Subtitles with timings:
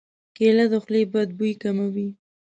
[0.35, 2.09] کېله د خولې بد بوی کموي.